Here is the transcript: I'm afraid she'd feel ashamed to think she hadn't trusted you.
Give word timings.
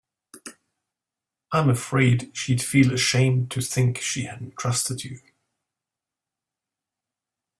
I'm 1.51 1.69
afraid 1.69 2.31
she'd 2.35 2.59
feel 2.63 2.91
ashamed 2.91 3.51
to 3.51 3.61
think 3.61 3.99
she 3.99 4.23
hadn't 4.23 4.57
trusted 4.57 5.03
you. 5.03 5.19